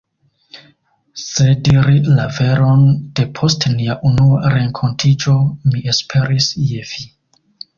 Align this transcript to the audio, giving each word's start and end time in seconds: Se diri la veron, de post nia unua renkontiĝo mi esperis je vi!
Se 1.23 1.45
diri 1.67 1.99
la 2.19 2.25
veron, 2.39 2.81
de 3.19 3.27
post 3.41 3.69
nia 3.75 3.99
unua 4.13 4.41
renkontiĝo 4.57 5.37
mi 5.71 5.85
esperis 5.95 6.53
je 6.73 6.83
vi! 6.95 7.07